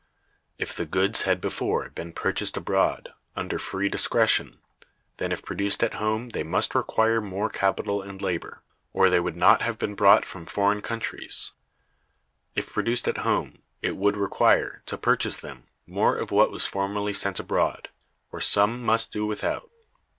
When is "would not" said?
9.19-9.61